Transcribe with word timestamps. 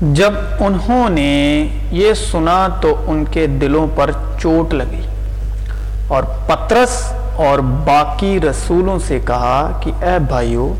جب 0.00 0.32
انہوں 0.60 1.08
نے 1.10 1.68
یہ 1.90 2.12
سنا 2.14 2.56
تو 2.80 2.94
ان 3.06 3.24
کے 3.32 3.46
دلوں 3.60 3.86
پر 3.94 4.10
چوٹ 4.40 4.74
لگی 4.74 5.00
اور 6.08 6.22
پترس 6.46 7.00
اور 7.36 7.58
باقی 7.84 8.38
رسولوں 8.40 8.98
سے 9.06 9.18
کہا 9.24 9.78
کہ 9.80 9.92
اے 10.02 10.18
بھائیو، 10.28 10.72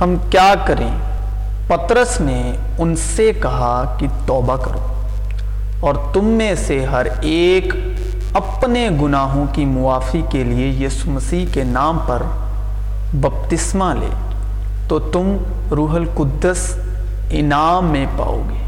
ہم 0.00 0.14
کیا 0.30 0.54
کریں؟ 0.66 0.90
پترس 1.68 2.20
نے 2.20 2.40
ان 2.78 2.96
سے 2.96 3.30
کہا 3.42 3.96
کہ 3.98 4.06
توبہ 4.26 4.56
کرو 4.56 4.80
اور 5.80 5.94
تم 6.12 6.24
میں 6.38 6.54
سے 6.66 6.84
ہر 6.86 7.06
ایک 7.20 7.74
اپنے 8.34 8.88
گناہوں 9.02 9.46
کی 9.52 9.64
معافی 9.64 10.22
کے 10.30 10.44
لیے 10.44 10.68
یسو 10.84 11.10
مسیح 11.10 11.46
کے 11.52 11.64
نام 11.64 11.98
پر 12.06 12.22
بپتسمہ 13.12 13.92
لے، 14.00 14.10
تو 14.88 14.98
تم 15.12 15.36
روح 15.70 15.94
القدس 15.94 16.72
انعام 17.30 17.86
میں 17.86 18.06
پاؤ 18.16 18.42
گے۔ 18.50 18.58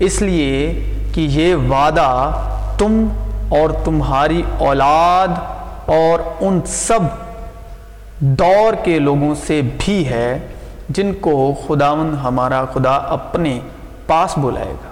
اس 0.00 0.22
لیے 0.22 0.84
کہ 1.14 1.20
یہ 1.20 1.54
وعدہ 1.54 2.30
تم 2.78 3.06
اور 3.48 3.70
تمہاری 3.84 4.42
اولاد 4.58 5.28
اور 5.90 6.18
ان 6.40 6.60
سب 6.66 7.00
دور 8.18 8.84
کے 8.84 8.98
لوگوں 8.98 9.34
سے 9.46 9.60
بھی 9.84 10.08
ہے 10.08 10.38
جن 10.88 11.12
کو 11.20 11.54
خداون 11.68 12.14
ہمارا 12.24 12.64
خدا 12.64 12.90
اپنے 12.90 13.60
پاس 14.06 14.38
بلائے 14.38 14.72
گا۔ 14.72 14.90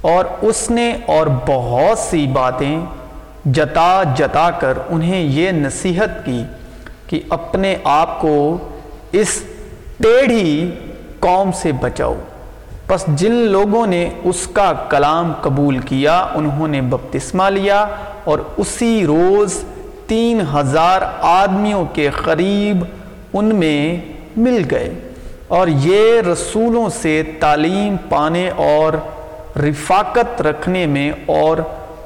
اور 0.00 0.24
اس 0.42 0.70
نے 0.70 0.92
اور 1.06 1.26
بہت 1.46 1.98
سی 1.98 2.26
باتیں 2.26 2.80
جتا 3.44 4.02
جتا 4.16 4.50
کر 4.50 4.72
انہیں 4.88 5.20
یہ 5.20 5.50
نصیحت 5.50 6.26
کی 6.26 6.44
کہ 7.06 7.20
اپنے 7.28 7.76
آپ 7.84 8.20
کو 8.20 8.58
اس 9.12 9.42
ٹیڑھی 10.02 10.70
قوم 11.20 11.52
سے 11.52 11.72
بچاؤ۔ 11.72 12.14
پس 12.86 13.06
جن 13.06 13.32
لوگوں 13.32 13.86
نے 13.86 14.10
اس 14.24 14.46
کا 14.46 14.72
کلام 14.88 15.32
قبول 15.42 15.78
کیا، 15.78 16.26
انہوں 16.34 16.68
نے 16.68 16.80
بپتسمہ 16.80 17.50
لیا 17.50 17.86
اور 18.24 18.38
اسی 18.56 19.06
روز 19.06 19.54
تین 20.06 20.40
ہزار 20.54 21.02
آدمیوں 21.22 21.84
کے 21.92 22.10
قریب 22.24 22.84
ان 23.32 23.44
میں 23.44 24.00
مل 24.36 24.62
گئے۔ 24.70 24.94
اور 25.48 25.68
یہ 25.68 26.22
رسولوں 26.22 26.88
سے 26.88 27.22
تعلیم 27.40 27.96
پانے 28.08 28.50
اور 28.56 28.92
رفاقت 29.58 30.42
رکھنے 30.42 30.86
میں 30.86 31.12
اور 31.26 31.56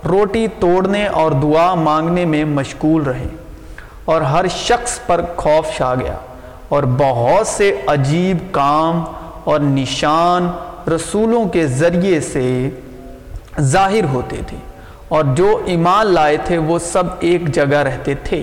روٹی 0.09 0.47
توڑنے 0.61 1.07
اور 1.07 1.31
دعا 1.31 1.75
مانگنے 1.75 2.25
میں 2.25 2.45
مشغول 2.45 3.03
رہے۔ 3.03 3.27
اور 4.05 4.21
ہر 4.21 4.45
شخص 4.49 4.99
پر 5.07 5.21
خوف 5.37 5.77
چھا 5.77 5.95
گیا۔ 5.95 6.17
اور 6.73 6.83
بہت 6.99 7.47
سے 7.47 7.71
عجیب 7.87 8.39
کام 8.53 9.03
اور 9.45 9.61
نشان 9.61 10.47
رسولوں 10.91 11.45
کے 11.49 11.67
ذریعے 11.67 12.21
سے 12.21 12.45
ظاہر 13.61 14.05
ہوتے 14.05 14.37
تھے 14.47 14.57
اور 15.09 15.25
جو 15.35 15.49
ایمان 15.65 16.13
لائے 16.13 16.37
تھے 16.45 16.59
وہ 16.59 16.79
سب 16.83 17.11
ایک 17.21 17.49
جگہ 17.55 17.83
رہتے 17.89 18.15
تھے 18.25 18.43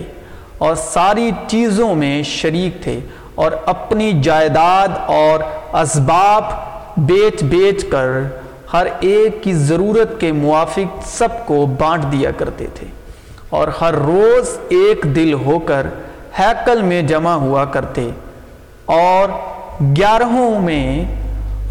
اور 0.57 0.75
ساری 0.75 1.29
چیزوں 1.47 1.93
میں 1.95 2.21
شریک 2.23 2.81
تھے 2.83 2.99
اور 3.35 3.51
اپنی 3.65 4.11
جائیداد 4.21 4.97
اور 5.07 5.43
اسباب 5.81 6.51
بیچ 7.05 7.43
بیچ 7.45 7.85
کر 7.91 8.11
ہر 8.73 8.87
ایک 8.99 9.43
کی 9.43 9.53
ضرورت 9.63 10.19
کے 10.19 10.31
موافق 10.31 11.07
سب 11.07 11.45
کو 11.45 11.65
بانٹ 11.79 12.11
دیا 12.11 12.31
کرتے 12.37 12.67
تھے 12.73 12.87
اور 13.49 13.67
ہر 13.81 13.93
روز 14.05 14.57
ایک 14.69 15.05
دل 15.15 15.33
ہو 15.45 15.57
کر 15.65 15.87
ہیکل 16.39 16.81
میں 16.81 17.01
جمع 17.01 17.33
ہوا 17.35 17.65
کرتے 17.65 18.09
اور 18.85 19.29
گیارہوں 19.95 20.59
میں 20.61 21.03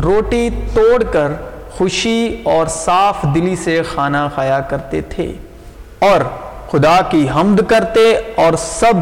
روٹی 0.02 0.48
توڑ 0.75 1.02
کر 1.12 1.33
خوشی 1.77 2.42
اور 2.44 2.66
صاف 2.66 3.25
دلی 3.34 3.56
سے 3.56 3.81
کھانا 3.94 4.28
کھایا 4.34 4.60
کرتے 4.60 5.00
تھے 5.09 5.32
اور 5.98 6.20
خدا 6.70 6.98
کی 7.10 7.26
حمد 7.37 7.60
کرتے 7.69 8.00
اور 8.37 8.56
سب 8.56 9.00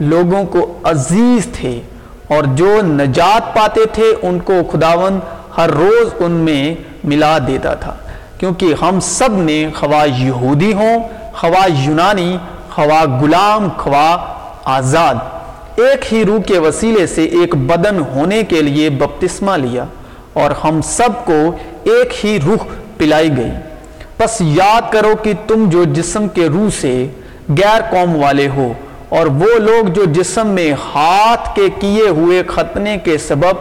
لوگوں 0.00 0.44
کو 0.44 0.66
عزیز 0.84 1.46
تھے 1.52 1.80
اور 2.28 2.44
جو 2.54 2.70
نجات 2.82 3.54
پاتے 3.54 3.84
تھے 3.92 4.12
ان 4.22 4.38
کو 4.44 4.60
خداون 4.72 5.18
ہر 5.56 5.70
روز 5.70 6.14
ان 6.20 6.32
میں 6.46 6.74
ملا 7.04 7.36
دیتا 7.46 7.74
تھا 7.74 7.94
کیونکہ 8.38 8.74
ہم 8.82 9.00
سب 9.00 9.32
نے 9.32 9.64
خواہ 9.74 10.06
یہودی 10.06 10.72
ہوں، 10.72 10.98
خواہ 11.32 11.68
یونانی، 11.70 12.36
خواہ 12.70 13.04
غلام، 13.20 13.68
خواہ 13.76 14.16
آزاد، 14.68 15.14
ایک 15.76 16.12
ہی 16.12 16.24
روح 16.24 16.40
کے 16.42 16.58
وسیلے 16.58 17.06
سے 17.06 17.24
ایک 17.24 17.54
بدن 17.56 17.98
ہونے 18.14 18.42
کے 18.42 18.62
لیے 18.62 18.90
بپتسمہ 18.90 19.52
لیا 19.56 19.84
اور 20.32 20.50
ہم 20.50 20.80
سب 20.82 21.24
کو 21.24 21.56
ایک 21.84 22.24
ہی 22.24 22.38
روح 22.46 22.64
پلائی 22.96 23.36
گئی۔ 23.36 23.50
پس 24.16 24.36
یاد 24.40 24.92
کرو 24.92 25.14
کہ 25.22 25.32
تم 25.46 25.68
جو 25.68 25.84
جسم 25.84 26.28
کے 26.28 26.46
روح 26.46 26.68
سے 26.80 27.06
غیر 27.48 27.80
قوم 27.90 28.16
والے 28.16 28.48
ہو 28.48 28.72
اور 29.08 29.26
وہ 29.26 29.58
لوگ 29.58 29.88
جو 29.88 30.04
جسم 30.04 30.46
میں 30.46 30.72
ہاتھ 30.94 31.56
کے 31.56 31.68
کیے 31.80 32.08
ہوئے 32.08 32.42
ختنے 32.48 32.96
کے 33.04 33.18
سبب 33.18 33.54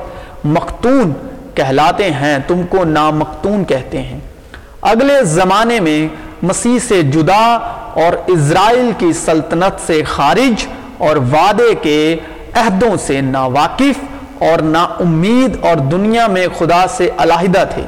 مختون 0.43 1.13
کہلاتے 1.53 2.11
ہیں، 2.11 2.37
تم 2.47 2.61
کو 2.69 2.83
نامختون 2.83 3.65
کہتے 3.65 4.01
ہیں۔ 4.01 4.19
اگلے 4.81 5.23
زمانے 5.23 5.79
میں 5.79 6.07
مسیح 6.45 6.79
سے 6.87 7.01
جدا 7.01 7.45
اور 7.93 8.17
اسرائیل 8.27 8.91
کی 8.97 9.13
سلطنت 9.13 9.87
سے 9.87 10.03
خارج 10.03 10.67
اور 10.97 11.15
وعدے 11.15 11.75
کے 11.81 12.15
عہدوں 12.53 12.95
سے 13.05 13.21
ناواقف 13.21 14.03
اور 14.43 14.61
نا 14.61 14.83
امید 14.83 15.57
اور 15.61 15.75
دنیا 15.75 16.27
میں 16.27 16.47
خدا 16.57 16.85
سے 16.87 17.09
علیحدہ 17.17 17.63
تھے۔ 17.73 17.81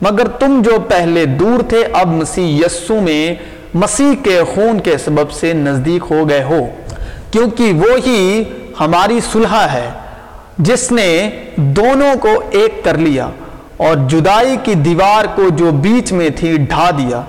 مگر 0.00 0.28
تم 0.28 0.62
جو 0.64 0.80
پہلے 0.88 1.24
دور 1.26 1.62
تھے، 1.62 1.84
اب 1.92 2.06
مسیح 2.08 2.66
یسو 2.66 3.00
میں 3.00 3.34
مسیح 3.74 4.24
کے 4.24 4.40
خون 4.54 4.80
کے 4.80 4.98
سبب 4.98 5.32
سے 5.32 5.52
نزدیک 5.52 6.12
ہو 6.12 6.28
گئے 6.28 6.42
ہو۔ 6.42 6.60
کیونکہ 7.30 7.72
وہی 7.72 8.42
ہماری 8.80 9.20
صلح 9.32 9.56
ہے، 9.56 9.90
جس 10.58 10.92
نے 10.92 11.30
دونوں 11.56 12.20
کو 12.20 12.42
ایک 12.50 12.84
کر 12.84 12.98
لیا 12.98 13.28
اور 13.76 13.96
جدائی 14.08 14.56
کی 14.62 14.74
دیوار 14.74 15.24
کو 15.34 15.48
جو 15.48 15.70
بیچ 15.70 16.12
میں 16.12 16.28
تھی 16.36 16.56
ڈھا 16.56 16.90
دیا۔ 16.90 17.22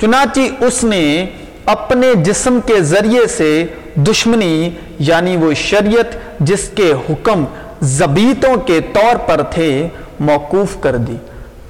چنانچہ 0.00 0.64
اس 0.64 0.84
نے 0.84 1.26
اپنے 1.66 2.14
جسم 2.14 2.58
کے 2.66 2.80
ذریعے 2.80 3.26
سے 3.26 3.66
دشمنی 3.96 4.70
یعنی 4.98 5.36
وہ 5.36 5.54
شریعت 5.54 6.06
جس 6.40 6.68
کے 6.74 6.92
حکم 7.10 7.44
زبیتوں 7.80 8.56
کے 8.56 8.80
طور 8.92 9.16
پر 9.26 9.42
تھے، 9.42 9.88
موقوف 10.20 10.80
کر 10.80 10.96
دی۔ 10.96 11.16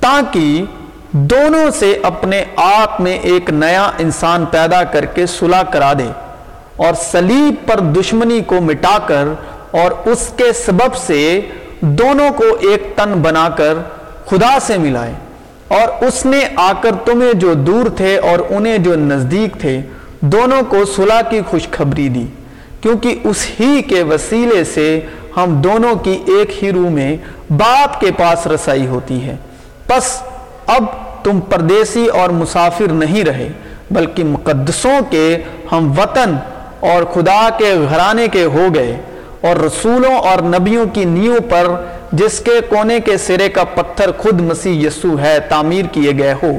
تاکہ 0.01 0.63
دونوں 1.13 1.71
سے 1.71 1.99
اپنے 2.03 2.45
آپ 2.57 3.01
میں 3.01 3.19
ایک 3.19 3.51
نیا 3.51 3.91
انسان 3.99 4.45
پیدا 4.45 4.85
کر 4.85 5.05
کے 5.05 5.27
صلح 5.27 5.63
کرا 5.63 5.93
دے 5.93 6.11
اور 6.77 6.95
سلیب 6.95 7.69
پر 7.69 7.81
دشمنی 7.81 8.41
کو 8.41 8.61
مٹا 8.61 8.99
کر 9.07 9.25
اور 9.71 10.09
اس 10.09 10.31
کے 10.37 10.53
سبب 10.53 10.97
سے 10.97 11.41
دونوں 11.81 12.31
کو 12.37 12.45
ایک 12.45 12.97
تن 12.97 13.13
بنا 13.23 13.49
کر 13.49 13.75
خدا 14.27 14.59
سے 14.61 14.79
ملائے۔ 14.79 15.13
اور 15.69 16.05
اس 16.05 16.25
نے 16.27 16.41
آ 16.57 16.73
کر 16.81 16.95
تمہیں 17.05 17.33
جو 17.35 17.53
دور 17.67 17.89
تھے 17.97 18.17
اور 18.21 18.39
انہیں 18.51 18.79
جو 18.79 18.95
نزدیک 18.97 19.61
تھے، 19.61 19.81
دونوں 20.33 20.61
کو 20.69 20.85
صلح 20.97 21.21
کی 21.31 21.41
خوشخبری 21.51 22.09
دی، 22.09 22.25
کیونکہ 22.81 23.21
اس 23.25 23.47
ہی 23.61 23.81
کے 23.83 24.03
وسیلے 24.03 24.63
سے 24.65 24.89
ہم 25.37 25.55
دونوں 25.63 25.95
کی 26.05 26.17
ایک 26.27 26.63
ہی 26.63 26.71
روح 26.73 26.89
میں 26.91 27.17
باپ 27.53 28.01
کے 28.01 28.11
پاس 28.19 28.47
رسائی 28.47 28.87
ہوتی 28.87 29.23
ہے۔ 29.27 29.37
پس 29.87 30.05
اب 30.67 30.85
تم 31.25 31.41
پردیسی 31.51 32.07
اور 32.21 32.31
مسافر 32.35 32.93
نہیں 32.95 33.25
رہے، 33.25 33.49
بلکہ 33.91 34.25
مقدسوں 34.27 34.99
کے 35.11 35.27
ہم 35.73 35.91
وطن 35.99 36.37
اور 36.91 37.05
خدا 37.15 37.49
کے 37.59 37.75
گھرانے 37.91 38.29
کے 38.29 38.45
ہو 38.45 38.67
گئے، 38.75 38.97
اور 39.41 39.57
رسولوں 39.57 40.15
اور 40.29 40.43
نبیوں 40.45 40.85
کی 40.95 41.05
نیو 41.07 41.37
پر 41.49 41.67
جس 42.13 42.39
کے 42.39 42.61
کونے 42.69 43.01
کے 43.01 43.19
سرے 43.19 43.49
کا 43.49 43.65
پتھر 43.65 44.11
خود 44.19 44.41
مسیح 44.41 44.87
یسو 44.87 45.19
ہے، 45.19 45.39
تعمیر 45.49 45.85
کیے 45.93 46.11
گئے 46.19 46.35
ہو۔ 46.43 46.53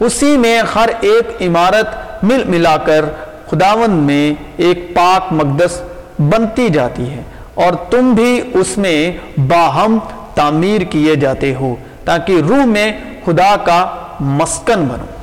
اسی 0.00 0.36
میں 0.36 0.62
ہر 0.74 0.88
ایک 1.00 1.42
عمارت 1.42 1.88
مل 2.22 2.44
ملا 2.44 2.76
کر 2.76 3.04
خداون 3.50 3.90
میں 3.90 4.34
ایک 4.56 4.94
پاک 4.94 5.32
مقدس 5.32 5.82
بنتی 6.18 6.68
جاتی 6.68 7.10
ہے 7.10 7.22
اور 7.54 7.72
تم 7.90 8.12
بھی 8.12 8.40
اس 8.54 8.78
میں 8.78 9.12
باہم 9.48 9.98
تعمیر 10.34 10.80
کیے 10.80 11.14
جاتے 11.14 11.54
ہو 11.54 11.74
تاکہ 12.04 12.32
روح 12.48 12.64
میں 12.64 12.92
خدا 13.24 13.56
کا 13.56 14.06
مسکن 14.20 14.84
بنو۔ 14.84 15.17